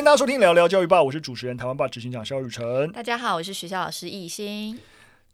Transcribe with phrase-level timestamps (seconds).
[0.00, 2.90] 迎大家收听聊聊教育吧，我是主持人台湾爸执行长肖雨辰。
[2.90, 4.80] 大家好，我是学校老师易欣。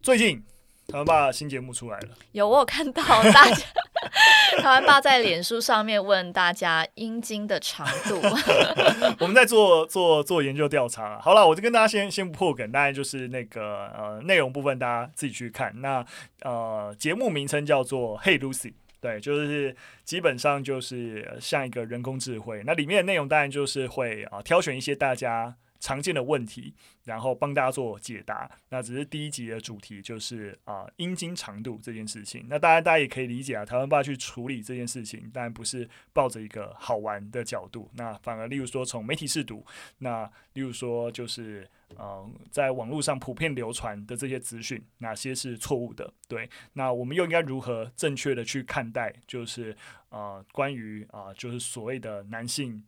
[0.03, 0.43] 最近
[0.89, 3.65] 台湾爸新节目出来了，有我有看到大家
[4.59, 8.21] 台湾爸在脸书上面问大家阴茎的长度。
[9.21, 11.21] 我们在做做做研究调查。
[11.21, 15.73] 好了，我就跟大家先先不破梗，大概就是那个呃内容部分，大家自己去看。
[15.81, 16.05] 那
[16.43, 18.73] 呃节目名称叫做 Hey Lucy。
[19.01, 19.75] 对，就是
[20.05, 25.55] 基本上就是像一个人工智慧，那里面的内容当然就是会啊挑选一些大家
[25.87, 28.51] 常见的问题，然后帮大家做解答。
[28.71, 32.45] 那只是第一集的主题就是啊阴茎长度这件事情。
[32.49, 39.65] 那当然大家也可以理解啊，台湾爸去处理这件事情，当然不是抱着一个好玩的角度，那反而例如说从媒体试读，
[39.99, 41.69] 那例如说就是。
[42.01, 46.13] 嗯，在网络上普遍流传的这些资讯，哪些是错误的？
[46.27, 49.15] 对，那我们又应该如何正确的去看待？
[49.25, 49.75] 就是
[50.09, 52.83] 呃，关于啊、就是所谓的男性。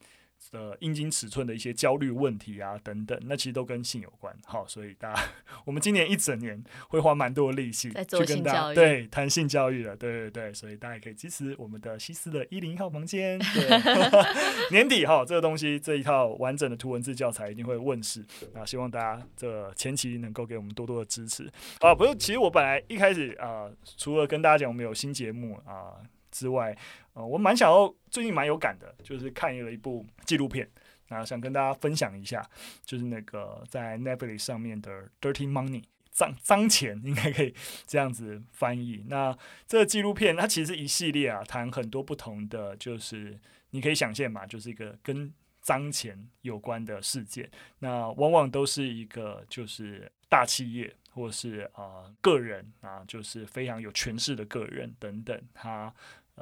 [0.51, 4.35] 的阴茎尺寸的一些焦虑问题啊，等等，那其实都跟性有关。
[4.45, 5.23] 好，所以大家，
[5.65, 13.39] 我们今年一整年会花蛮多的力气去跟大家对谈性教育的，对对对，所以大家也可以支持我们的西斯的一零一号房间。
[13.39, 21.51] 对 年底哈，这个东西这一套完整的图文字教材一定会问世啊，希望大家这前期能够给我们多多的支持
[21.81, 21.95] 啊。
[21.95, 26.01] 不是，其实我本来一开始啊，除了跟大家讲我们有新节目啊。
[26.39, 26.77] 之外，
[27.15, 30.69] 呃，我蛮想要最近蛮有感的，就是看了一部纪录片，
[31.09, 32.49] 然后想跟大家分享一下，
[32.85, 37.53] 就是那个在 Netflix 上面的《Dirty Money》脏脏钱，应该可以
[37.89, 39.05] 这样子翻译。
[39.09, 43.37] 那这个纪录片它其实一系列啊，谈很多不同的，就是
[43.71, 47.51] 你可以想象嘛，就是一个跟脏钱有关的事件。
[47.81, 55.93] 那往往都是一个就是大企业或是啊、呃、个人啊，就是非常有权势的个人等等，他。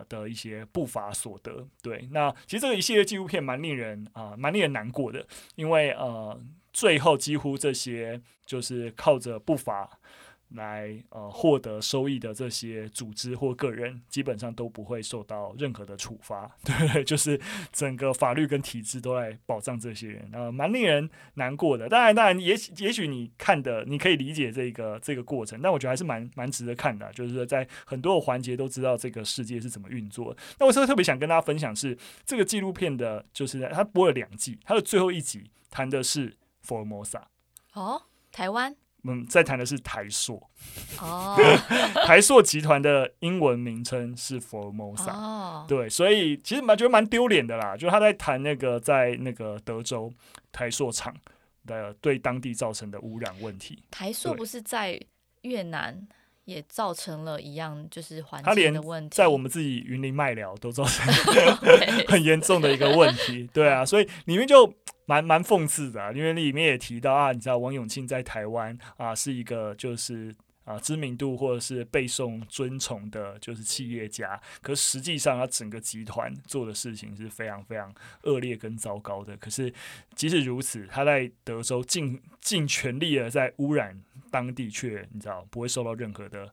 [0.09, 6.41] 的一些不法所得，对，那其实这个一系列纪录片蛮令人啊，蛮、令人难过的，因为呃，
[6.73, 9.99] 最后几乎这些就是靠着不法。
[10.51, 17.41] 来呃获得收益的这些组织或个人，基本上都不会受到任何的处罚， 对，就是
[17.73, 21.89] 整个法律跟体制都来保障这些人，呃，蛮令人难过的。
[21.89, 30.37] 当然，当然，也许也许你看的你可以理解这个这个过程，但我觉得还是蛮蛮值得看的，就是说在很多的环节都知道这个世界是怎么运作。
[30.59, 37.23] 那我是特别想跟大家分享是这个纪录片的，就是他播了两季，他的最后一集谈的是 Formosa
[37.73, 38.77] 哦，台湾。
[39.07, 40.43] 嗯，在谈的是台塑
[41.01, 41.37] 哦，
[42.07, 50.13] 台塑集团的英文名称是 Formosa，哦，对，所以其实蛮觉得蛮丢脸的啦，就他在谈那个在那个德州
[50.51, 51.15] 台塑厂
[51.67, 53.83] 的对当地造成的污染问题。
[53.91, 55.01] 台塑不是在
[55.43, 56.07] 越南
[56.47, 61.07] 也造成了一样就是环境的问题，在我们自己云林麦寮都造成
[62.09, 64.73] 很严重的一个问题， 对啊，所以里面就。
[65.09, 70.35] 蛮蛮讽刺的啊，因为里面也提到啊，你知道王永庆在台湾啊是一个就是
[70.67, 74.39] 啊知名度或者是背诵尊崇的，就是企业家。
[74.61, 77.91] 可实际上，他整个集团做的事情是非常非常
[78.25, 79.35] 恶劣跟糟糕的。
[79.39, 79.73] 可是
[80.15, 83.99] 即使如此，他在德州尽尽全力的在污染
[84.31, 86.53] 当地，却你知道不会受到任何的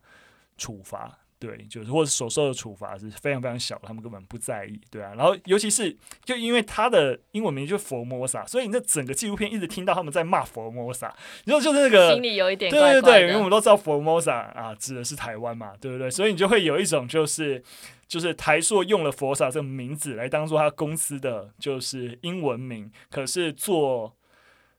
[0.58, 1.20] 处罚。
[1.44, 5.14] 对，就是或者所受的处罚是非常非常小的，他们根本不在意，对啊。
[5.18, 5.94] 然后尤其是
[6.24, 11.12] 就因为他的英文名就是 Formosa，所以你那整个纪录片一直听到他们在骂 Formosa，
[11.44, 16.10] 然后就是那个心里有一点怪怪，对对对，因为我们都知道 Formosa 啊指的是台湾嘛，对不对？
[16.10, 17.62] 所以你就会有一种就是
[18.08, 24.16] 就是台硕用了 Formosa 这个名字来当做他公司的就是英文名，可是做，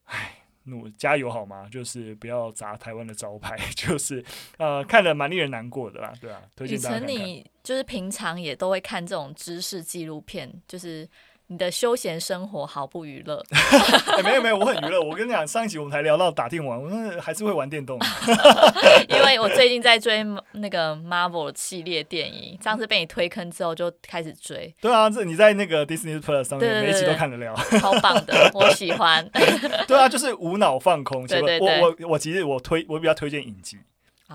[0.06, 0.44] 唉。
[0.64, 1.69] 努加油好吗？
[1.70, 4.25] 就是不要砸台湾的招牌， 就是
[4.58, 7.10] 呃，看了蛮令人难过的啦，对啊，推荐大家看看。
[7.14, 11.08] 以前你就是平常也都会看这种知识纪录片，就是。
[11.49, 13.43] 你的休闲生活毫不娱乐？
[14.16, 14.22] 欸？
[14.25, 15.00] 没有没有，我很娱乐。
[15.00, 17.99] 我跟你讲，上一集我们才聊到打电玩，我还是会玩电动。
[19.09, 24.75] 因为我最近在追那个 Marvel 系列电影，上次被你推坑之后就开始追。
[24.81, 29.29] 对啊，这你在那个 Disney Plus 上面每一集都看得了，超棒的， 我喜欢。
[29.87, 31.26] 对啊，就是无脑放空。
[31.26, 33.76] 对对对，我我我其实我推我比较推荐影集。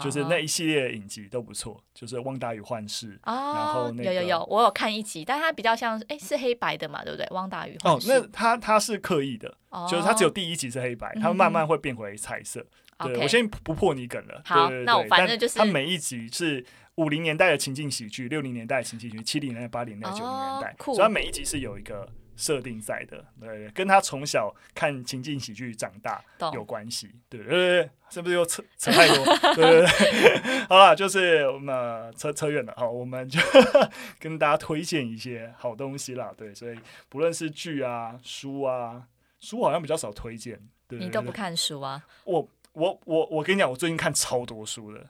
[0.01, 7.25] 就是那一系列的影集都不错，就是《汪达与幻视》哦，然后、那个、有有有，我有看一集，但它比较像，哎、欸，是黑白的嘛，对不对？
[7.33, 12.63] 《汪达与幻视》哦，那它它是刻意的，哦、就是它只有第一集是黑白，它慢慢会变回彩色。
[12.97, 14.41] 嗯、对我先不破你梗了。
[14.45, 16.63] 好，对对对，那我反正就是它每一集是
[16.95, 22.07] 五零年代的情境喜剧，六零年代的情境喜剧，七零年代、八零年代、九零年代，所以它每一集是有一个。
[22.39, 29.25] 设定在的，对，跟他从小看情景喜剧长大有关系，对对对，是不是又扯扯太多？
[29.55, 33.39] 对 对对， 好了，就是我们扯扯远了，好，我们就
[34.19, 39.03] 跟大家推荐一些好东西啦，对，所以不论是剧啊、书啊、
[39.41, 40.57] 书好像比较少推荐。
[40.87, 42.03] 对，你都不看书啊？
[42.23, 45.05] 我我我我跟你讲，我最近看超多书的。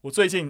[0.00, 0.48] 我最近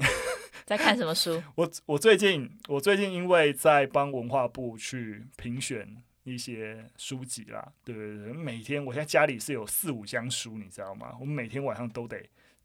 [0.66, 1.42] 在看什么书？
[1.54, 5.96] 我我最近我最近因为在帮文化部去评选
[6.28, 11.14] 一些书籍啦，对对对，每天我现在家里是有四五箱书，你知道吗？
[11.20, 12.18] 我每天晚上都得。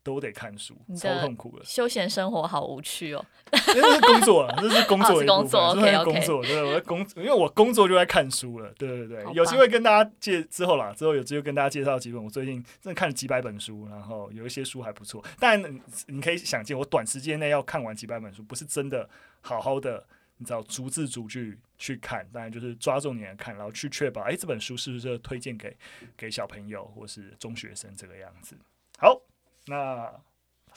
[0.06, 1.64] 都得看书，超痛苦的。
[1.64, 3.26] 休闲生活好无趣哦。
[3.50, 5.82] 这是工作，这是工作的一部分，这、哦、是工作。
[5.82, 8.70] Okay, okay 工作对，我在工，因为我工作就在看书了。
[8.78, 12.22] 对对对，有机会跟大家介之后啦，之后有机会跟大家介绍几本。
[12.22, 15.24] 我最近真的看了几百本书，然后有一些书还不错。
[15.40, 15.64] 但
[16.08, 20.06] 你可以想见，我短时间内要看完几百本书，不是真的好好的，
[20.38, 25.76] 你知道逐字逐句去看，当然就是抓重点看，然后去确保，哎，这本书是不是推荐给
[26.16, 28.58] 给小朋友或是中学生这个样子。
[28.98, 29.22] 好。
[29.66, 30.14] 那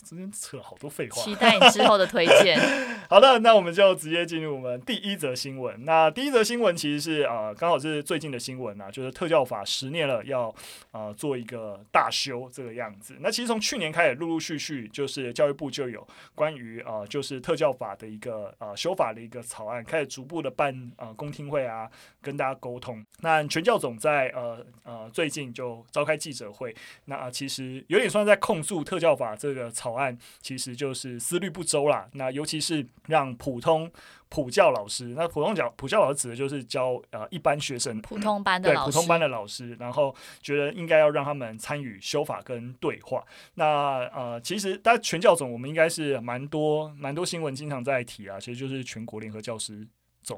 [0.02, 2.58] 今天扯了好多废话，期待你之后的推荐。
[3.08, 5.84] 好的，那我们就直接进入我们第一则新闻。
[5.84, 10.52] 那第一则新闻其实是呃，刚好是最近的新闻啊，就是特教法十年了，要
[10.90, 13.16] 呃做一个大修这个样子。
[13.20, 21.88] 那其实从去年开始，陆陆续续就是教育部就有关于呃就是特教法的一个呃修法的一个草案，开始逐步的办呃公听会啊，
[22.20, 23.04] 跟大家沟通。
[23.20, 32.08] 那全教总在呃呃最近就召开记者会，那、呃、其实有点算在控诉特教法这个草案，其实就是思虑不周啦。
[32.12, 33.90] 那尤其是让普通
[34.28, 43.24] 普教老师，那普通教普教老师指的就是教呃一般学生普通班的老师，对，普通班的老师，然后觉得应该要让他们参与修法跟对话。
[43.54, 49.86] 那呃，其实大家全教总我们应该是蛮多蛮多新闻经常在提啊，其实就是全国联合教师。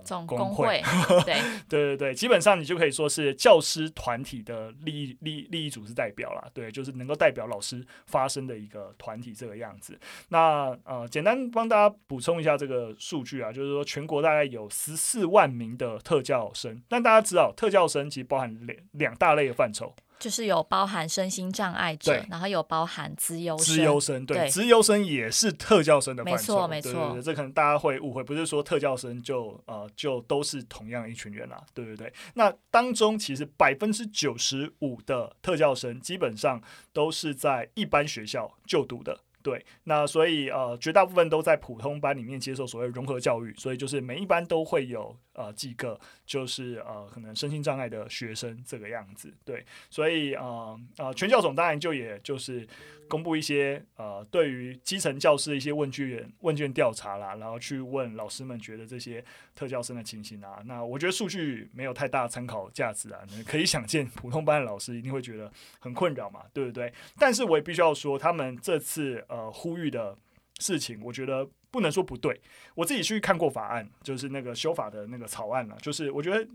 [0.04, 0.82] 总工会，
[1.24, 1.34] 对
[1.68, 9.98] 对对对，基本上你就可以说是教师团体的利益利利益组织代表啦，对，就是能够代表老师发声的一个团体这个样子。
[10.28, 19.94] 那呃，简单帮大家补充一下这个数据啊，就是说全国大概有十四万名的特教生，但大家知道特教生其实包含两两大类的范畴。
[20.18, 32.12] 就是有包含身心障碍者，然后有包含资优生，资优生对，资优生也是特教生的范畴，没错没错，这可能大家会误会，不是说特教生就呃就都是同样一群人啦，对不对。
[32.34, 36.60] 那当中其实百分之九十五的特教生基本上
[36.92, 39.20] 都是在一般学校就读的。
[39.48, 49.32] 对，那所以呃，绝大部分都在普通班里面接受所谓融合教育，所以就是每一班都会有呃几个就是呃可能身心障碍的学生这个样子。
[49.46, 52.68] 对，所以呃呃，全教总当然就也就是。
[53.10, 59.24] 公布一些呃，对于基层教师的一些问卷问卷调查啦，然后去问老师们觉得这些
[59.54, 66.92] 特教生的情形啊，那我觉得数据没有太大参考价值啊，可以想见普通班的老师一定会觉得很困扰嘛，对不对？
[67.18, 70.16] 但是我也必须要说，他们这次呃呃呼吁的
[70.58, 72.40] 事情，我觉得不能说不对。
[72.74, 76.46] 我自己去看过法案，就是那个修法的那个草案了，就是我觉得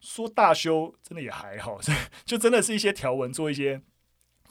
[0.00, 1.78] 说大修真的也还好，
[2.24, 3.82] 就真的是一些条文做一些。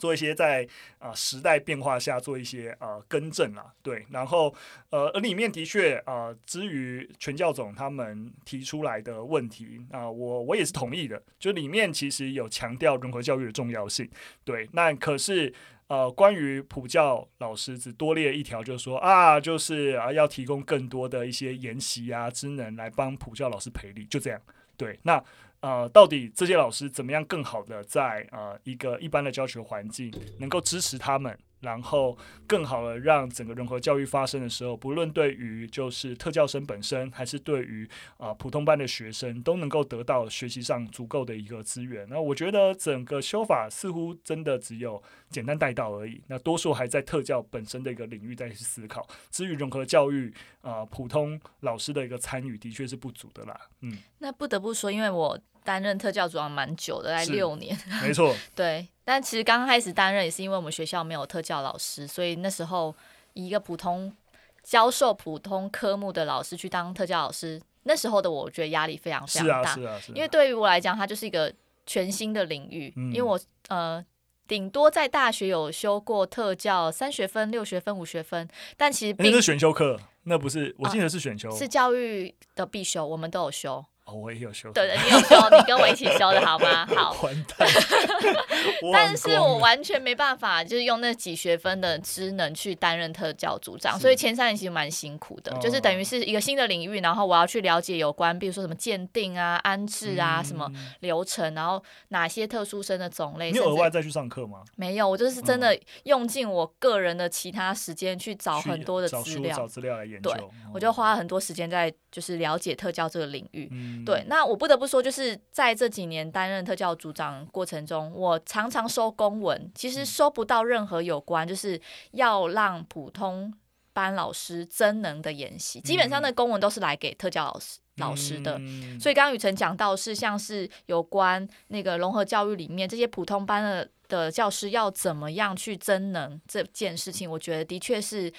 [0.02, 0.66] 做一些在
[0.98, 4.52] 啊、时代变化下做一些啊、更正啊，对，然后
[4.90, 14.10] 呃而里面的确啊、呃，至于全教总他们提出来的问题啊、我我也是同意的，就里面其实有强调融合教育的重要性，
[14.44, 15.54] 对，那可是
[15.86, 24.40] 呃关于普教老师只多列一条，就是说啊，就是啊要提供更多的一些研习啊职能来帮普教老师培力，就这样，
[24.76, 25.22] 对，那。
[25.62, 31.36] 呃，到底这些老师怎么样更好的在呃一个一般的教学环境能够支持他们？
[31.62, 42.04] 然后更好的让整个融合教育发生的时候，不论对于就是特教生本身，还是对于啊、呃、普通班的学生，都能够得到学习上足够的一个资源。
[42.10, 45.00] 那我觉得整个修法似乎真的只有
[45.30, 49.06] 简单带到而已，那多数还在特教本身的一个领域再去思考。
[49.30, 53.68] 至于融合教育啊、呃，普通老师的一个参与的确是不足的啦。
[53.82, 58.86] 嗯，那不得不说，因为我担任特教组长蛮久的，来六年，没错， 对。
[59.04, 62.94] 但其实刚开始担任也是因为我们学校没有特教老师，所以那时候
[63.34, 64.14] 以一个普通
[64.62, 71.52] 教授普通科目的老师去当特教老师，那时候的我觉得压力非常非常大，是啊，是啊，是啊，因为对于我来讲，它就是一个
[71.84, 73.38] 全新的领域，嗯、因为我
[73.68, 74.04] 呃
[74.46, 83.84] 顶多在大学有修过特教三学分、六学分、五学分，但其实并那是选修课，那不是我记得是选修，啊，是教育的必修，我们都有修。
[84.04, 84.72] 哦，我也有修。
[84.72, 86.84] 对对，你有修，你跟我一起修的好吗？
[86.94, 87.16] 好。
[87.22, 87.68] 完蛋。
[88.92, 100.68] 但是我完全没办法，就是用那几学分的职能去担任特教组长，所以前三年其实蛮辛苦的，就是等于是一个新的领域，然后我要去了解有关，比如说什么鉴定啊、安置啊、嗯、什么
[101.00, 103.52] 流程，然后哪些特殊生的种类。
[103.52, 104.62] 你有额外再去上课吗？
[104.76, 110.32] 没有，我就是真的用尽我个人的其他时间去找很多的资料，找资料来研究。
[110.32, 110.44] 对，
[110.74, 113.68] 我就花了很多时间在就是了解特教这个领域。
[113.70, 114.24] 嗯嗯，对。
[114.28, 121.80] 那我不得不说，就是在这几年担任特教组长过程中，我常常收公文，其实收不到任何有关就是
[122.12, 123.52] 要让普通
[123.92, 127.78] 班老师增能的研习，基本上的公文都是来给特教老师。
[127.96, 128.58] 老师的，
[128.98, 138.32] 所以刚刚雨辰讲到是像是有关那个融合教育里面这些普通班的的教师要怎么样去增能这件事情，我觉得的确是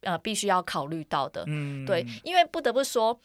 [0.00, 1.44] 呃必须要考虑到的。
[1.86, 3.16] 对，因为不得不说，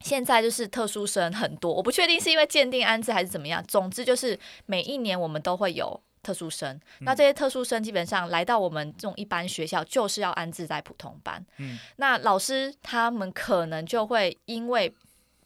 [0.00, 6.78] 现在就是特殊生很多，我不确定是因为鉴定安置还是怎么样，总之就是每一年我们都会有特殊生。
[7.00, 11.44] 那这些特殊生基本上来到我们这种一般学校，就是要安置在普通班。
[11.96, 14.94] 那老师他们可能就会因为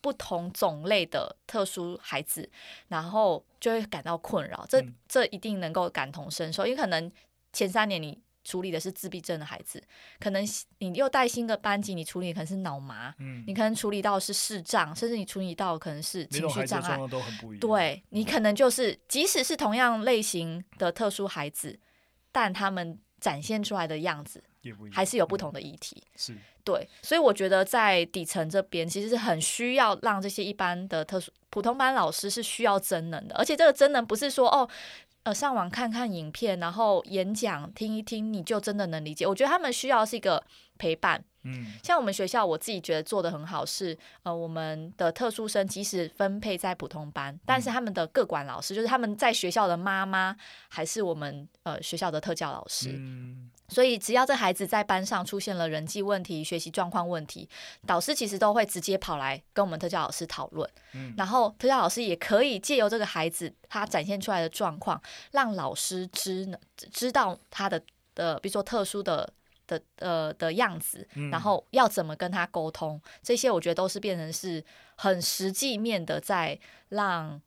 [0.01, 2.49] 不同种类的特殊孩子，
[2.89, 4.67] 然后就会感到困扰。
[4.69, 7.11] 这这一定能够感同身受，因为可能
[7.53, 9.83] 前三年你处理的是自闭症的孩子，
[10.19, 10.45] 可能
[10.79, 16.99] 你又带新的班级，你处理可能是脑麻，嗯，你可能处理到是视障，甚至你处理到可能是情绪障碍，
[17.61, 21.79] 对，你可能就是即使是同样类型的特殊孩子，
[22.31, 24.43] 但他们展现出来的样子
[24.91, 26.37] 还是有不同的议题，是。
[26.65, 34.69] 对，所以我觉得在底层这边其实是很需要让这些一般的特殊普通班老师是需要真能的，而且这个真能不是说哦，
[35.25, 39.25] 呃，上网看看影片，然后演讲听一听你就真的能理解。
[39.25, 40.43] 我觉得他们需要是一个
[40.83, 41.23] 陪伴。
[41.45, 50.37] 嗯，像我们学校，我自己觉得做的很好是，呃，我们的特殊生即使分配在普通班，但是他们的各管老师就是他们在学校的妈妈，
[50.69, 52.91] 还是我们呃学校的特教老师。
[52.95, 53.51] 嗯。
[53.69, 57.49] 所以，只要这孩子在班上出现了人际问题、学习状况问题，
[57.87, 60.69] 导师其实都会直接跑来跟我们特教老师讨论。
[60.93, 66.47] 嗯，然后特教老师也可以借由这个孩子他展现出来的状况，让老师知
[66.93, 67.83] 知道他的
[68.15, 69.33] 的，比如说特殊的
[69.67, 74.65] 的呃的样子，然后要怎么跟他沟通，这些我觉得都是变成是
[74.97, 77.41] 很实际面的，在让。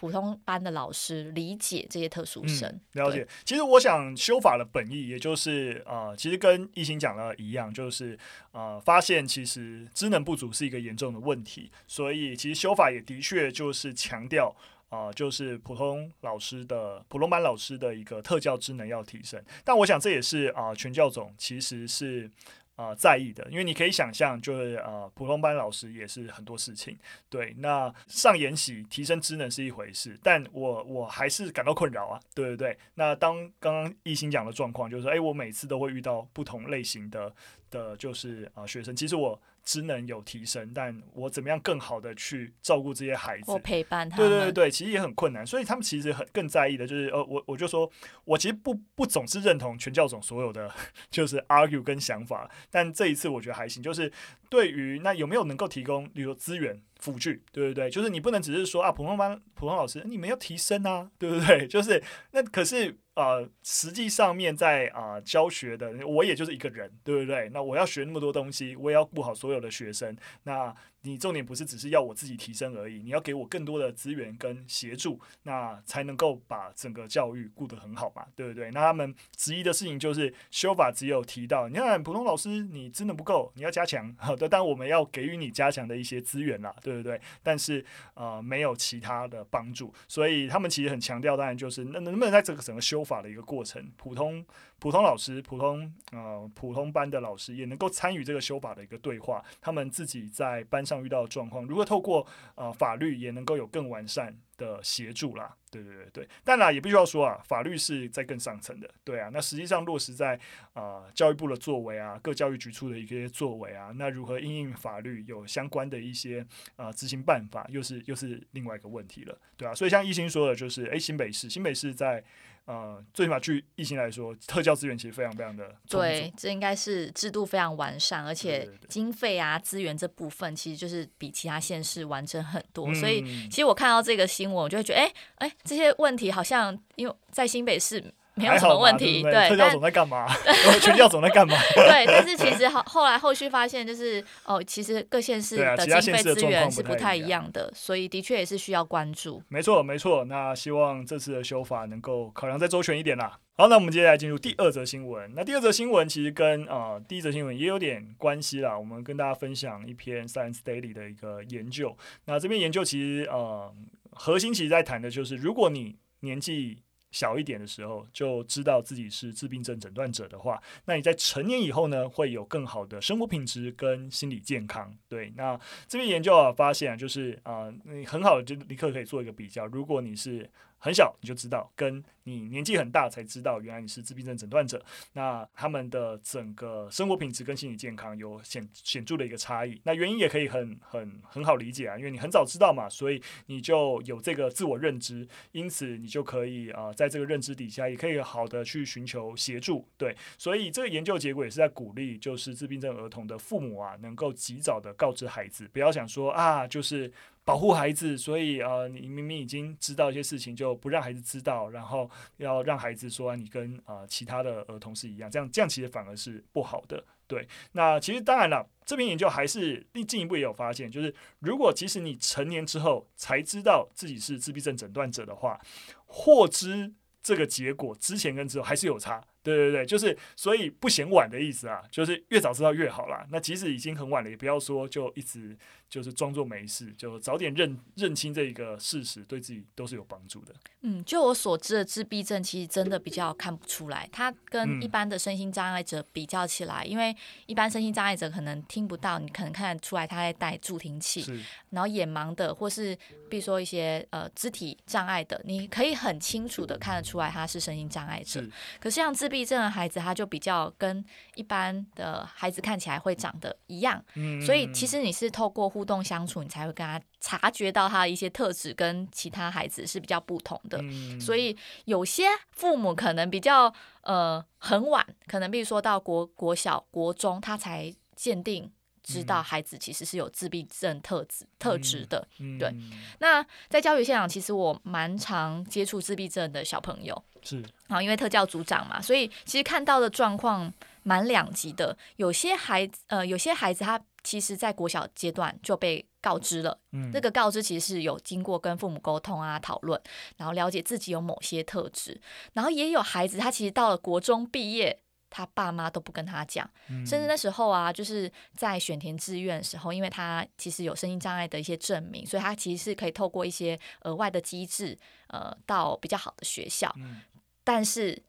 [0.00, 3.26] 普通班的老师理解这些特殊生，嗯、了解。
[3.44, 8.16] 其实我想修法的本意，也就是呃，其实跟一心讲的一样，就是
[8.52, 19.42] 呃，发现其实知能不足是一个严重的问题，所以其实修法也的确就是强调啊、呃，就是普通老师的普通班老师的一个特教职能要提升。
[19.64, 22.30] 但我想这也是啊、全教总其实是。
[22.78, 26.96] 啊、在意的，因为你可以想象，就是呃，普通班老师也是很多事情。
[27.28, 32.78] 对，那上研习提升知能是一回事，但我我还是感到困扰啊，对对，对？
[32.94, 37.34] 那当刚刚一心讲的状况，就是说，哎，我每次都会遇到不同类型的
[37.68, 39.42] 的，就是啊、学生，其实我。
[39.68, 43.50] 知能有提升，但我怎么样更好的去照顾这些孩子？
[43.52, 44.26] 我陪伴他们。
[44.26, 47.90] 对对对，其实也很困难，所以他们其实很更在意的就是，呃，我我就说，
[48.24, 50.72] 我其实不不总是认同全教总所有的
[51.10, 54.10] 就是 argue 跟想法，但这一次我觉得还行，就是
[54.48, 57.90] 对于那有没有能够提供，比如说资源辅具，对不对？
[57.90, 61.66] 就是你不能只是说啊，普通班普通老师你没有提升啊，对不对？
[61.68, 62.96] 就是那可是。
[63.18, 67.50] 呃，实际上面在啊、教学的，我也就是一个人，对不对？
[67.52, 70.16] 那我要学那么多东西，我也要顾好所有的学生。
[70.44, 78.70] 那你重点不是只是要我自己提升而已，你要给我更多的资源跟协助，那才能够把整个教育顾得很好嘛，对不对？
[78.72, 87.20] 那他们质疑的事情就是修法只有提到，你看普通老师你真的不够，你要加强，好的，但我们要给予你加强的一些资源啦，对不对？
[87.42, 94.44] 但是呃没有其他的帮助，所以他们其实很强调，当然就是那能不能在这个整个修法的一个过程，普通。
[94.78, 105.54] 普通老师、普通呃普通班的老师也能够参与这个修法的一个对话，他们自己在班上遇到的状况，如何透过呃法律也能够有更完善的协助啦。
[105.70, 109.28] 对对对对，但啦也必须要说啊，法律是在更上层的，对啊。
[109.32, 110.34] 那实际上落实在
[110.72, 116.40] 啊、呃、教育部的作为啊，各教育局处的一些作为啊，那如何应应法律有相关的一些
[116.76, 119.74] 啊、呃、执行办法，又是又是另外一个问题了，对啊。
[119.74, 122.22] 所以像一心说的，就是诶，新北市新北市在。
[122.68, 132.88] 呃，最起码据疫情来说，特教资源其实非常非常的对，这应该是制度非常完善，而且经费啊资源这部分其实就是比其他县市完整很多。
[132.88, 138.04] 嗯、所以，其实我看到这个新闻，我就会觉得，哎哎，这些问题好像因为在新北市。
[138.38, 139.48] 没有什么问题，对，对。
[139.50, 140.26] 特教总在干嘛？
[140.80, 141.56] 全教总在干嘛？
[141.74, 149.42] 对，但是其实后后来后续发现，就是哦，其实各县市的经费资源是不太一样的，所以的确也是需要关注。
[149.48, 150.24] 没错，没错。
[150.24, 153.38] 那希望这次的修法能够考量再周全一点啦。
[153.56, 155.32] 好，那我们接下来进入第二则新闻。
[155.34, 158.78] 那第二则新闻其实跟呃第一则新闻也有点关系啦。
[158.78, 161.96] 我们跟大家分享一篇 Science Daily 的一个研究。
[162.26, 163.74] 那这篇研究其实呃
[164.12, 166.78] 核心其实在谈的就是，如果你年纪
[167.10, 174.94] 小一点的时候就知道自己是自闭症诊断者的话，那你在成年以后呢，会有更好的生活品质跟心理健康。
[175.08, 180.50] 对，那这边研究啊发现啊，就是啊，你很好的就立刻可以做一个比较，如果你是。
[180.80, 189.80] 很小你就知道，跟你年纪很大才知道，原来你是自闭症诊断者，那他们的整个生活品质跟心理健康有显显著的一个差异。
[189.84, 199.88] 那原因也可以很很很好理解啊，因为你很早知道嘛，所以你就有这个自我认知，因此你就可以啊、在这个认知底下，也可以好的去寻求协助。
[199.96, 207.10] 对，所以这个研究结果也是在鼓励，就是自闭症儿童的父母啊，能够及早的告知孩子，不要想说啊，就是。
[207.44, 217.04] 保护孩子，所以呃，你明明已经知道一些事情，就不让孩子知道，然后要让孩子说你跟呃其他的儿童是一样，这样这样其实反而是不好的。
[217.26, 225.60] 对，那其实当然了，这篇研究还是进一步也有发现，就是如果即使你成年之后才知道自己是自闭症诊断者的话，
[226.06, 226.90] 获知
[227.22, 229.22] 这个结果之前跟之后还是有差。
[229.42, 233.26] 对对对，就是所以不嫌晚的意思啊，就是越早知道越好啦。
[233.30, 235.56] 那即使已经很晚了，也不要说就一直。
[235.88, 240.54] 就是装作没事，就早点认认清这一个事实，对自己都是有帮助的。
[240.82, 244.06] 嗯，就我所知的自闭症，其实真的比较看不出来。
[244.12, 247.16] 他跟一般的身心障碍者比较起来，嗯、因为
[247.46, 251.22] 一般身心障碍者可能听不到，你可能看得出来他在戴助听器。
[251.22, 251.40] 是。
[251.70, 252.94] 然后眼盲的，或是
[253.30, 258.42] 比如说一些呃肢体障碍的，你可以很清楚的看得出来他是身心障碍者。
[258.42, 258.50] 是。
[258.78, 261.04] 可是像自闭症的孩子，他就比较跟
[261.36, 264.04] 一般的孩子看起来会长得一样。
[264.16, 264.42] 嗯。
[264.42, 265.68] 所以其实你是透过。
[265.68, 270.78] 互动相处，你才会跟他察觉到他的一些特质跟其他孩子是比较不同的。
[270.80, 271.54] 嗯、所以
[271.84, 273.70] 有些父母可能比较
[274.00, 278.72] 呃很晚，可能比如说到国国小、国中，他才鉴定
[279.12, 282.26] 知道孩子其实是有自闭症特质、嗯、特质的。
[282.38, 282.72] 嗯、对。
[283.18, 290.72] 那在教育现场，其实我蛮常接触自闭症的小朋友，是啊，因为特教组长嘛，所以其实看到的状况
[291.02, 291.96] 蛮两极的。
[292.16, 294.00] 有些孩子呃，有些孩子他。
[294.24, 299.98] 其实，在国小阶段就被告知了，嗯，这个告知其实是有经过跟父母沟通啊、讨论，
[300.36, 302.20] 然后了解自己有某些特质，
[302.52, 317.20] 然后也有孩子他其实到了国中毕业，他爸妈都不跟他讲，嗯，甚至那时候啊，就是在选填志愿的时候，因为他其实有身心障碍的一些证明，所以他其实是可以透过一些额外的机制，呃，到比较好的学校，嗯，
[317.64, 318.20] 但是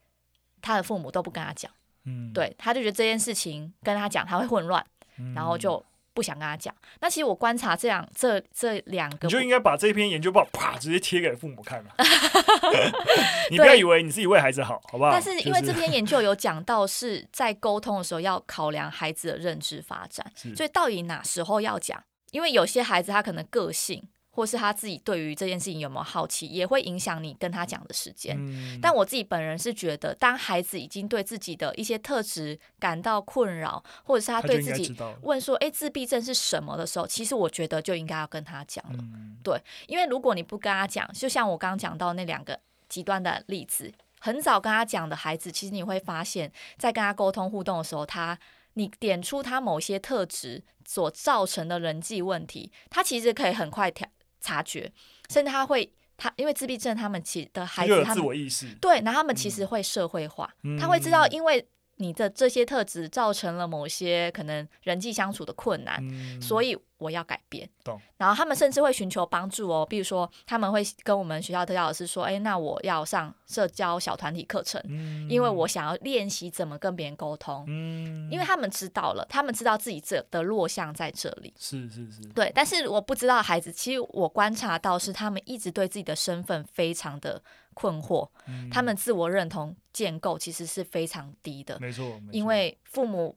[0.60, 1.70] 他的父母都不跟他讲，
[2.04, 4.84] 嗯，对，他就觉得这件事情跟他讲他会混乱，
[5.18, 5.84] 嗯，然后就。
[6.20, 6.74] 不想跟他讲。
[7.00, 11.92] 那其实我观察这样这这两个，你就应该把这篇研究报啪直接贴给父母看嘛。
[13.50, 15.10] 你不要以为你自己为孩子好，好不好？
[15.10, 21.98] 但是因为这篇研究有讲到是在沟通的时候要考量孩子的认知发展，所以到底哪时候要讲？
[22.32, 24.06] 因为有些孩子他可能个性。
[24.40, 28.34] 或是他自己对于这件事情有没有好奇，也会影响你跟他讲的时间。
[28.38, 38.98] 嗯、但我自己本人是觉得，当孩子已经对自己的一些特质感到困扰，或者是他对自己问说：“诶，自闭症是什么？”的时候，其实我觉得就应该要跟他讲了。
[38.98, 48.38] 嗯、对，因为如果你不跟他讲，就像我刚刚讲到那两个极端的例子，很早跟他讲的孩子，其实你会发现在跟他沟通互动的时候，他
[48.72, 54.08] 你点出他某些特质所造成的人际问题，他其实可以很快调。
[54.40, 54.90] 察觉，
[55.28, 58.24] 甚至他会，他因为自闭症，他们其的孩子，他们
[58.80, 61.66] 对，然后他们其实会社会化，嗯、他会知道，因为。
[62.02, 67.68] 你的这些特质造成了某些可能人际相处的困难，嗯、所以我要改变。
[67.82, 77.64] 懂然后他们甚至会寻求帮助哦，比如说他们会跟我们学校特教老师说：“哎，那我要上社交小团体课程，嗯、因为我想要练习怎么跟别人沟通。
[77.66, 81.52] 嗯”因为他们知道了，他们知道自己这的弱项在这里。
[81.58, 82.22] 是是是。
[82.34, 87.42] 对，但是我不知道孩子，其实我观察到是他们一直对自己的身份非常的。
[87.72, 88.28] 困惑，
[88.70, 93.34] 他们自我认同建构其实是非常低的，没错，因为父母。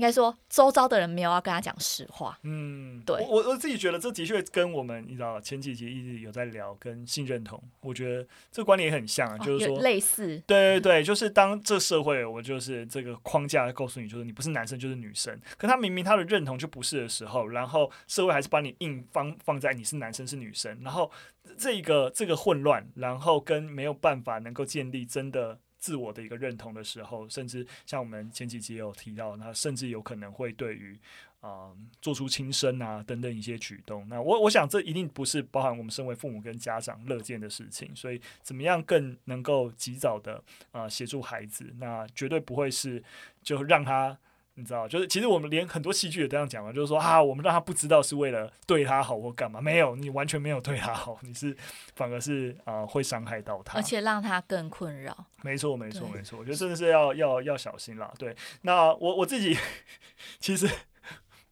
[0.00, 2.38] 应该说，周遭的人没有要跟他讲实话。
[2.42, 10.42] 嗯，对，我我自己觉得这的确跟我们你知道前几集一直有在聊跟性认同，我觉得这个观点也很像，哦、就是说类似。
[10.46, 21.10] 对对对，就是当这社会我就是这个框架告诉你，就是你不是男生就是女生，可他明明他的认同就不是的时候，然后社会还是把你硬放放在你是男生是女生，然后
[21.58, 25.58] 这个这个混乱，然后跟没有办法能够建立真的。
[25.80, 30.96] 自我的一个认同的时候，甚至像我们前几集也有提到，那甚至有可能会对于
[31.40, 34.06] 啊、做出轻生啊等等一些举动。
[34.10, 37.90] 那我我想这一定不是包含我们身为父母跟家长乐见的事情。
[37.96, 43.02] 所以怎么样更能够及早的啊、协助孩子，那绝对不会是
[43.42, 44.18] 就让他
[44.54, 51.56] 你知道，就是其实我们连很多戏剧也这样讲嘛，就是说啊，我们让他不知道是为了对他好或干嘛，没有，你完全没有对他好，你是
[51.94, 55.26] 反而是啊、呃、会伤害到他，而且让他更困扰。
[55.42, 58.12] 没错，没错，没错，我觉得真的是要要要小心啦。
[58.18, 59.56] 对，那我我自己
[60.38, 60.68] 其实。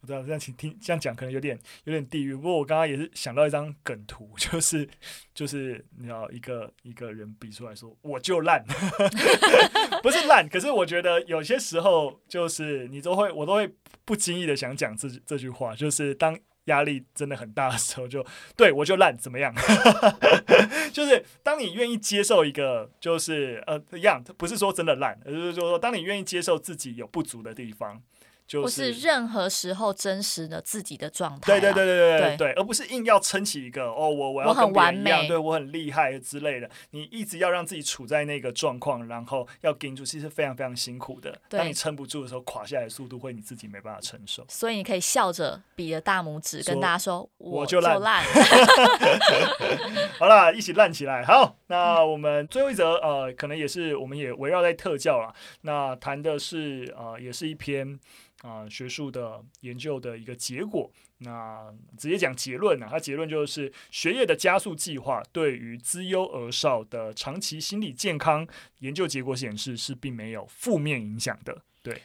[0.00, 4.88] 我知道这样听听这样讲可能有点有点地狱，不过我刚刚也是想到一张梗图， 就是
[5.34, 8.64] 就是你知道一个一个人比出来说我就烂，
[10.02, 13.68] 不是烂，可是我觉得有些时候就是你都会我都会
[14.04, 19.52] 不经意的想讲这这句话，就是当压力真的很大的时候就，就对我就烂怎么样？
[20.92, 28.00] 就是当你愿意接受一个就是呃一样，不是说真的烂，而是说当你愿意接受自己有不足的地方。
[28.48, 36.68] 就是、不是任何时候真实的自己的状态，对对对对对对，对，而不是硬要撑起一个哦，我我要跟别人一样，我很完美，对我很厉害之类的。
[36.92, 41.38] 你一直要让自己处在那个状况，然后要顶住，其实非常非常辛苦的。
[41.50, 44.42] 当你撑不住的时候，垮下来的速度会你自己没办法承受。
[44.48, 48.00] 所以你可以笑着比着大拇指跟大家说：“我就烂。”
[50.18, 51.22] 好了，一起烂起来。
[51.22, 55.34] 好，那我们最后一则呃，可能也是我们也围绕在特教了。
[55.62, 57.98] 那谈的是呃，也是一篇。
[58.42, 62.90] 啊、呃，学术的研究的一个结果，那直接讲结论呢、啊？
[62.92, 68.46] 它结论就是学业的加速计划对于资优而少的长期心理健康
[68.78, 71.60] 研究结果显示是并没有负面影响的。
[71.82, 72.00] 对，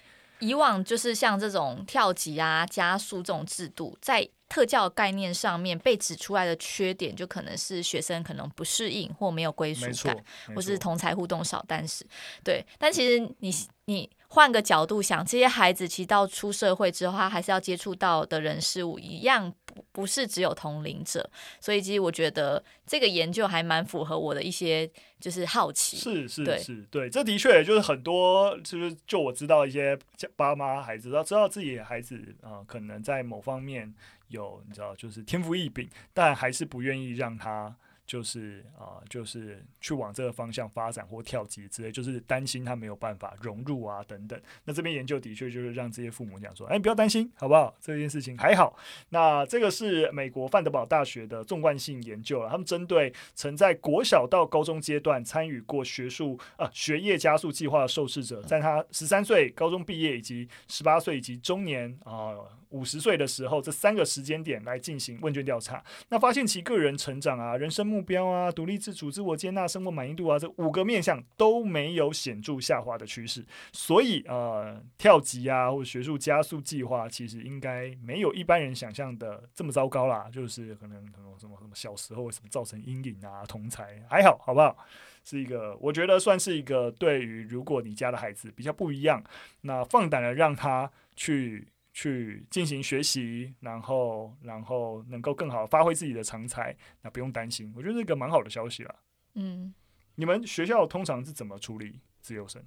[0.47, 10.15] 以往就是像这种跳级啊、加速这种制度，在特教概念上面被指出来的缺点，就可能是学生可能不适应或没有归属感，
[10.53, 11.63] 或是同才互动少。
[11.67, 12.06] 但是，
[12.43, 13.51] 对，但其实你
[13.86, 14.10] 你。
[14.34, 21.29] 换个角度想，这些孩子其实到出社会之后，他还是要接触到的人事物一样，不不是只有同龄者。
[21.59, 25.97] 所以，其实我觉得这个研究还蛮符合我的一些就是好奇。
[25.97, 29.97] 是是是，对，这的确就是很多，就是就我知道一些
[30.36, 33.93] 爸妈孩子，要知道自己的孩子啊、呃，可能在某方面
[34.27, 37.75] 有你知道，就是天赋异禀，但还是不愿意让他。
[38.05, 44.39] 就是啊、就是去往这个方向发展或跳级之类，就是担心他没有办法融入啊等等。
[44.65, 47.75] 那这边研究的确就是让这些父母讲说，哎，不要担心，好不好？
[47.79, 48.77] 这件事情还好。
[49.09, 62.35] 那这个是美国范德堡大学的纵贯性研究了，他们针对曾在国小到高中阶段参与过学术啊学业加速计划的受试者，在他十三岁高中毕业以及十八岁以及中年啊。
[62.73, 73.45] 五十岁的时候，这三个时间点来进行问卷调查，那发现其个人成长啊、人生目标啊、独立自主、自我接纳、生活满意度啊，这五个面向都没有显著下滑的趋势。
[73.71, 80.27] 所以，呃，跳级啊，或者学术加速计划，其实应该没有一般人想象的这么糟糕啦。
[80.31, 84.75] 就是可能什么什么什么小时候什么造成阴影啊，同才还好，好不好？
[85.23, 89.23] 是一个，我觉得算是一个对于如果你家的孩子比较不一样，
[89.62, 91.67] 那放胆的让他去。
[91.93, 98.95] 去进行学习，然后然后能够更好发挥自己的长才，那不用担心，我觉得是一个蛮好的消息啦。
[99.36, 99.73] 嗯，
[100.15, 102.62] 你们学校通常是怎么处理自由生？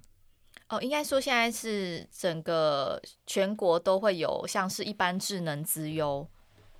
[0.69, 6.27] 哦，应该说现在是整个全国都会有像是一般智能资优。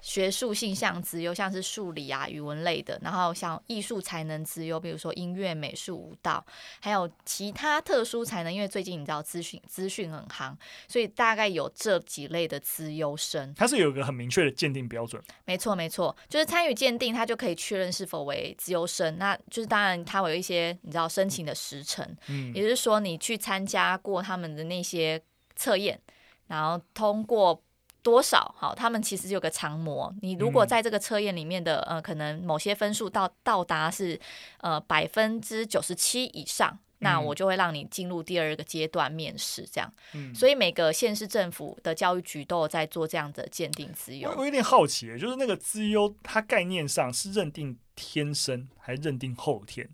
[0.02, 6.46] 学术性向资优，像是数理啊、语文类的，然后像艺术才能资优，比如说音乐、美术、舞蹈，
[6.80, 8.54] 还有其他特殊才能。
[8.54, 10.56] 因为最近你知道资讯资讯很夯，
[10.88, 13.54] 所以大概有这几类的资优生。
[13.56, 15.22] 它是有一个很明确的鉴定标准。
[15.46, 19.18] 没错，没错，就是参与鉴定，他就可以确认是否为资优生。
[19.18, 25.22] 那就是当然，它会有一些你知道申请的时程，嗯，也就是说你去参加过他们的那些
[25.56, 26.00] 测验，
[26.48, 27.62] 然后通过。
[28.08, 28.56] 多少？
[28.58, 30.16] 好，他们其实有个常模。
[30.22, 34.18] 你如果在这个测验里面的、嗯、呃，可能某些分数到到达是
[34.62, 39.68] 呃百分之九十七以上，嗯、那我就会让你进入第二个阶段面试。
[39.70, 44.34] 这样，嗯、所以每个县市政府的教育局都有在做这样的鉴定资优。
[44.38, 49.90] 我有点好奇，就是那个资优，它概念上是认定天生还是认定后天？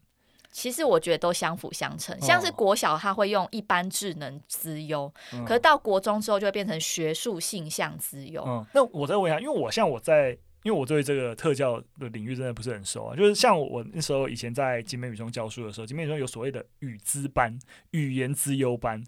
[0.54, 8.44] 其实我觉得都相辅相成，像是国小他会用一般智能资优，嗯、可是到国中之后就会变成学术性向资优。
[8.46, 10.30] 嗯，那我再问一下，因为我像我在，
[10.62, 17.58] 因为我对这个特教的领域真的不是很熟啊，就是像我那时候以前在景美语中教书的时候，景美语中有所谓的语资班、
[17.90, 19.04] 语言资优班，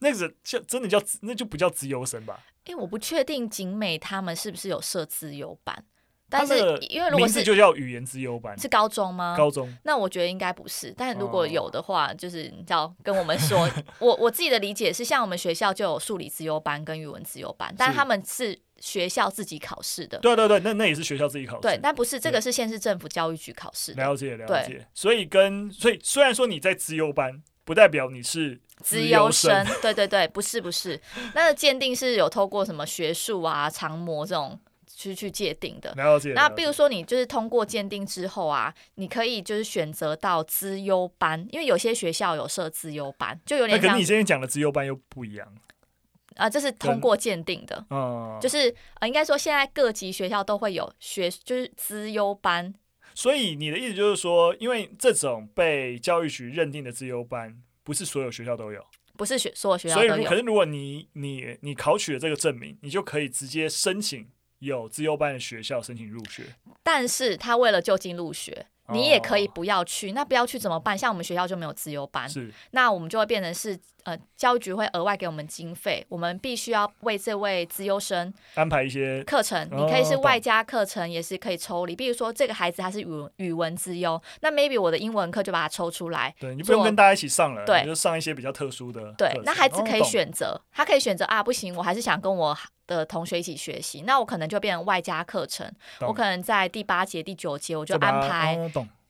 [0.00, 2.44] 那个叫真的叫那就不叫资优生吧？
[2.64, 5.84] 哎，我不确定景美他们是不是有设资优班。
[6.30, 6.56] 但是
[6.88, 9.34] 因为如果是就叫语言资优班，是高中吗？
[9.36, 10.92] 高中，那我觉得应该不是。
[10.96, 20.18] 但如果有的话，就是你知道跟我们说， 我我自己的理解是，像我们学校就有数理资优班跟语文资优班，但他们是学校自己考试的。
[20.18, 21.62] 对对对，那那也是学校自己考试。
[21.62, 23.92] 对，但不是这个是县市政府教育局考试。
[23.94, 24.86] 了解了解。
[24.94, 27.42] 所以跟所以虽然说你在资优班。
[27.64, 29.62] 不代表你是资优生。
[29.82, 30.98] 对对对，不是不是，
[31.34, 34.58] 那个鉴定是有透过什么学术啊、常模这种。
[34.98, 36.32] 去去界定的，了解。
[36.32, 43.86] 那比如说你就是通过鉴定之后啊，你可以就是选择到资优班，因为有些学校有设资优班，就有点像。
[43.86, 45.54] 那跟你今天讲的资优班又不一样
[46.34, 52.74] 啊，这是通过鉴定的，嗯，就是呃，应该说现在各级学校都会有学，就是资优班。
[53.14, 58.84] 所以你的意思就是说，因为这种被教育局认定的资优班，不是所有学校都有，
[59.16, 60.08] 不是学所有学校都有。
[60.08, 64.26] 所以可是如果你你你考取了这个证明，你就可以直接申请。
[64.58, 66.44] 有资优班的学校申请入学，
[66.82, 70.10] 但是他为了就近入学，你也可以不要去。
[70.10, 70.96] 哦、那不要去怎么办？
[70.96, 73.78] 像我们学校就没有资优班，是那我们就会变成是。
[74.04, 79.68] 呃，教育局会额外给我们经费，我们必须要为这位资优生安排一些课程。
[79.70, 81.94] 你可以是外加课程，也是可以抽离。
[81.94, 86.34] 比如说，这个孩子他是语文语文资优，那 maybe 我的英文课就把它抽出来。
[86.40, 89.12] 对，你不用跟大家一起上了，对，就上一些比较特殊的。
[89.18, 92.56] 对，那孩子可以选择，他可以选择啊，不行，我还是想跟我
[92.88, 95.70] 的同学一起学习，那我可能就变成外加课程。
[96.00, 98.58] 我可能在第八节、第九节，我就安排。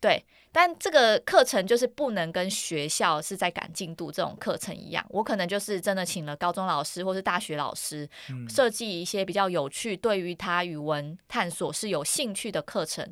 [0.01, 0.25] 对。
[0.51, 8.09] 但这个课程就是不能跟学校是在赶进度这种课程一样，我可能就是真的请了高中老师或是大学老师，
[8.49, 13.07] 设计一些比较有趣，对于他语文探索是有兴趣的课程，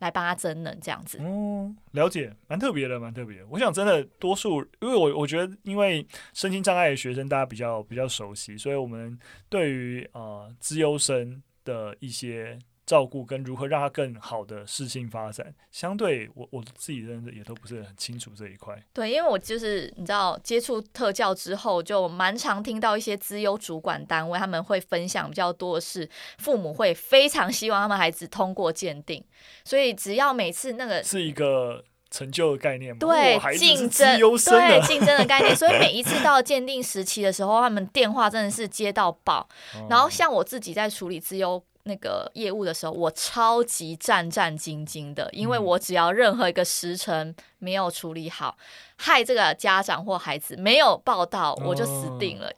[0.00, 1.18] 来帮他增能这样子。
[1.18, 3.42] 哦，了解，蛮特别的，蛮特别。
[3.44, 12.58] 我想真的多数，因为我我觉得，因为身心障碍的学生大家比较比较熟悉，所以我们对于呃资优生的一些。
[12.84, 18.76] 照顾跟如何让他更好的事情发展，相对我我自己认的也都不是很清楚这一块。
[18.92, 29.24] 对，因为我就是你知道接触特教之后，就蛮常听到一些资优主管单位他们会分享比较多的是，父母会非常希望他们孩子通过鉴定，
[29.64, 39.48] 所以只要每次那个是一个成就的概念嘛，对，竞争，对， 竞争的概念，所以每一次到鉴定时期的时候，他们电话真的是接到爆。
[39.76, 41.62] 哦、然后像我自己在处理资优。
[41.84, 48.56] 那个业务的时候，我超级战战兢兢的，因为我只要任何一个时辰没有处理好，
[48.96, 52.46] 害这个家长或孩子没有报到，我就死定了。
[52.48, 52.52] 哦、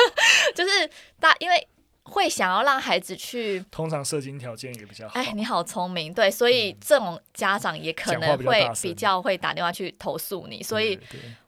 [0.56, 0.88] 就是
[1.18, 1.68] 大，因为
[2.04, 5.12] 会想要让孩子去，通常射精条件也比较好。
[5.14, 10.98] 哎，你好聪明，对，所以这种家长也可能会比较会打电话去投诉你，所以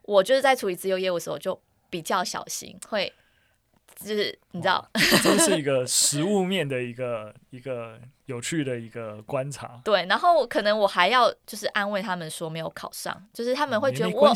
[0.02, 3.10] 我就是在处理自由业务的时候就比较小心，会。
[4.02, 4.86] 就是你知道，
[5.22, 9.80] 这是一个实物面的一个一个有趣的一个观察。
[9.84, 14.34] 对，然后可能我还要就是安慰他们说没有考上，就是他们会觉得我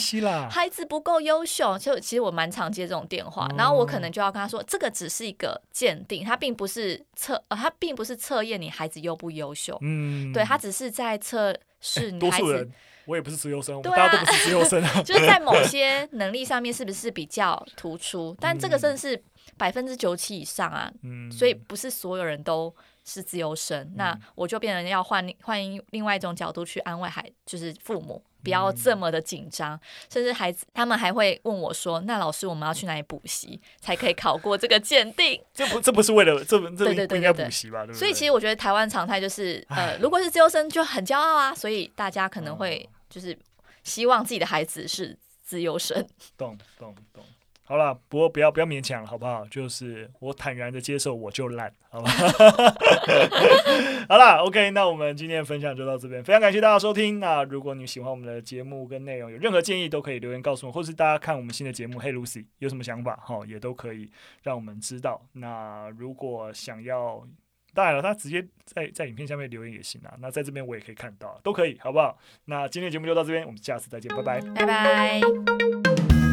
[0.50, 1.78] 孩子不够优秀。
[1.78, 9.76] 就其实我蛮常接这种电话，然后我可能就要跟他说，这个只是一个鉴定，它并不是测，呃，它并不是测验你孩子优不优秀。
[9.82, 12.70] 嗯，对，他只是在测试你孩子。
[13.06, 18.36] 我也不是资优生，大家都不是资优生， 就是在某 些能力上面是不是比较突出？
[18.40, 19.22] 但这个真的是。
[19.56, 25.58] 百分之九七以上啊，嗯，所以不是所有人都是自由生，嗯，那我就变成要换换
[25.90, 37.84] 另外一种角度去安慰孩，就是父母不要这么的紧张，嗯，甚至孩子他们还会问我说：“那老师，我们要去哪里补习才可以考过这个鉴定？”这不这不是为了这这不应该补习吧？
[37.84, 37.98] 对不对？
[37.98, 43.36] 所以其实我觉得台湾常态就是，呃，如果是自由生就很骄傲啊，所以大家可能会就是
[43.82, 46.06] 希望自己的孩子是自由生。
[46.36, 47.24] 懂懂懂。
[47.66, 49.44] 好了，不过不要不要勉强了，好不好？
[49.46, 52.10] 就是我坦然的接受，我就烂，好吧？
[54.08, 57.18] 好了，OK，那我们今天的分享就到这边，非常感谢大家收听。
[57.18, 64.08] 那如果你喜欢我们的节目跟内容，有任何建议都可以留言告诉我，或是大家看我们新的节目《Hey Lucy》有什么想法，哈，也都可以
[64.42, 65.20] 让我们知道。
[65.32, 67.26] 那如果想要，
[67.74, 70.14] 当然了，他直接在在影片下面留言也行啊。
[70.20, 72.16] 那在这边我也可以看到，都可以，好不好？
[72.44, 76.25] 那今天的节目就到这边，我们下次再见，拜拜，拜拜。